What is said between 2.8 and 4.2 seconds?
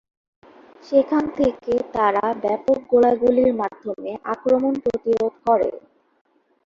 গোলাগুলির মাধ্যমে